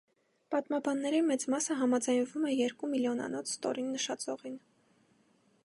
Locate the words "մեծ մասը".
1.27-1.77